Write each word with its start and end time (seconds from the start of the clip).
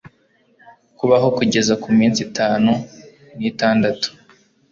kubaho 0.97 1.27
kugeza 1.37 1.73
ku 1.83 1.89
minsi 1.97 2.19
itanu 2.27 2.71
n'itandatu 3.37 4.07